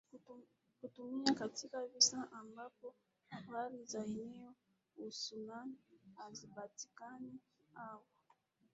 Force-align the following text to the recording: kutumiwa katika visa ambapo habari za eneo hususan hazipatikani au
kutumiwa 0.81 1.31
katika 1.33 1.87
visa 1.87 2.27
ambapo 2.31 2.93
habari 3.29 3.85
za 3.85 4.05
eneo 4.05 4.53
hususan 4.97 5.75
hazipatikani 6.15 7.39
au 7.75 8.03